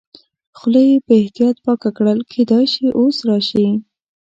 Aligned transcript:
خوله 0.57 0.81
یې 0.89 0.97
په 1.05 1.13
احتیاط 1.21 1.55
پاکه 1.65 1.89
کړل، 1.97 2.19
کېدای 2.33 2.65
شي 2.73 2.85
اوس 2.99 3.17
راشي. 3.27 3.67